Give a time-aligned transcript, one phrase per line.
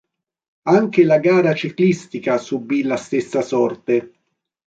[0.77, 4.13] Anche la gara ciclistica subì la stessa sorte.